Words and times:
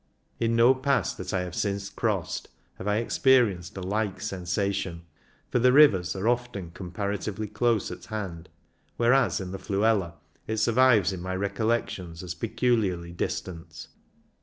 In 0.39 0.55
no 0.55 0.73
pass 0.73 1.13
that 1.13 1.31
I 1.31 1.41
have 1.41 1.53
since 1.53 1.87
crossed 1.91 2.47
have 2.79 2.87
I 2.87 2.95
experienced 2.95 3.77
a 3.77 3.81
like 3.81 4.19
sensation, 4.19 5.03
for 5.51 5.59
the 5.59 5.71
rivers 5.71 6.15
are 6.15 6.27
often 6.27 6.71
com 6.71 6.91
paratively 6.91 7.45
close 7.53 7.91
at 7.91 8.05
hand, 8.05 8.49
whereas, 8.97 9.39
in 9.39 9.51
the 9.51 9.59
Fluela, 9.59 10.15
it 10.47 10.57
survives 10.57 11.13
in 11.13 11.21
my 11.21 11.35
recollections 11.35 12.23
as 12.23 12.33
peculiarly 12.33 13.11
distant. 13.11 13.89